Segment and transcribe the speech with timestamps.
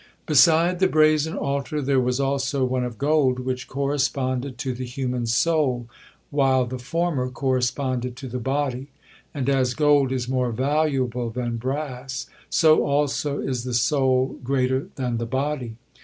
[0.25, 5.27] '"Beside the brazen altar there was also one of gold, which corresponded to the human
[5.27, 5.85] soul,
[6.31, 8.87] while the former corresponded to the body;
[9.31, 15.19] and as gold is more valuable than brass, so also is the soul greater than
[15.19, 15.75] the body.